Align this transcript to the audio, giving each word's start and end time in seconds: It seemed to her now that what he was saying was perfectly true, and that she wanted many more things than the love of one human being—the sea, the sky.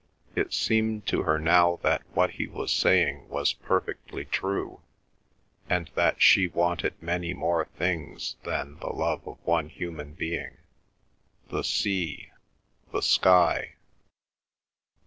It 0.35 0.51
seemed 0.51 1.05
to 1.09 1.21
her 1.21 1.37
now 1.37 1.77
that 1.83 2.01
what 2.15 2.31
he 2.31 2.47
was 2.47 2.71
saying 2.73 3.29
was 3.29 3.53
perfectly 3.53 4.25
true, 4.25 4.81
and 5.69 5.91
that 5.93 6.19
she 6.19 6.47
wanted 6.47 6.99
many 6.99 7.35
more 7.35 7.65
things 7.77 8.35
than 8.43 8.79
the 8.79 8.89
love 8.91 9.27
of 9.27 9.37
one 9.45 9.69
human 9.69 10.13
being—the 10.15 11.63
sea, 11.63 12.31
the 12.91 13.03
sky. 13.03 13.75